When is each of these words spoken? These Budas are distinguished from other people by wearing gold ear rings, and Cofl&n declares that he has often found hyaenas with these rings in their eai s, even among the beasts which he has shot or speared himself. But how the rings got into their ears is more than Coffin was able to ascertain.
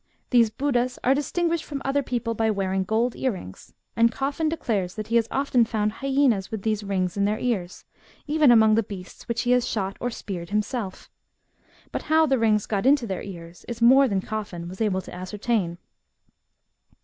These 0.31 0.49
Budas 0.49 0.97
are 1.03 1.13
distinguished 1.13 1.63
from 1.63 1.79
other 1.85 2.01
people 2.01 2.33
by 2.33 2.49
wearing 2.49 2.83
gold 2.85 3.15
ear 3.15 3.33
rings, 3.33 3.71
and 3.95 4.11
Cofl&n 4.11 4.49
declares 4.49 4.95
that 4.95 5.09
he 5.09 5.15
has 5.15 5.27
often 5.29 5.63
found 5.63 5.91
hyaenas 5.93 6.49
with 6.49 6.63
these 6.63 6.83
rings 6.83 7.17
in 7.17 7.25
their 7.25 7.37
eai 7.37 7.65
s, 7.65 7.85
even 8.25 8.49
among 8.49 8.73
the 8.73 8.81
beasts 8.81 9.27
which 9.27 9.43
he 9.43 9.51
has 9.51 9.67
shot 9.67 9.97
or 9.99 10.09
speared 10.09 10.49
himself. 10.49 11.11
But 11.91 12.01
how 12.09 12.25
the 12.25 12.39
rings 12.39 12.65
got 12.65 12.87
into 12.87 13.05
their 13.05 13.21
ears 13.21 13.63
is 13.67 13.79
more 13.79 14.07
than 14.07 14.21
Coffin 14.21 14.67
was 14.67 14.81
able 14.81 15.01
to 15.01 15.13
ascertain. 15.13 15.77